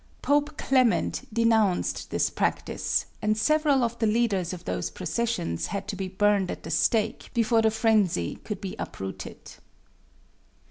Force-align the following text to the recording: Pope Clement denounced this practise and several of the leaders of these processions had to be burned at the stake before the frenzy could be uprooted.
Pope 0.23 0.57
Clement 0.57 1.27
denounced 1.31 2.09
this 2.09 2.31
practise 2.31 3.05
and 3.21 3.37
several 3.37 3.83
of 3.83 3.99
the 3.99 4.07
leaders 4.07 4.51
of 4.51 4.65
these 4.65 4.89
processions 4.89 5.67
had 5.67 5.87
to 5.89 5.95
be 5.95 6.07
burned 6.07 6.49
at 6.49 6.63
the 6.63 6.71
stake 6.71 7.29
before 7.35 7.61
the 7.61 7.69
frenzy 7.69 8.39
could 8.43 8.59
be 8.59 8.75
uprooted. 8.79 9.37